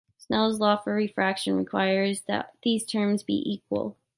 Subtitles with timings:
[0.17, 3.95] Snell's law for refraction requires that these terms be equal.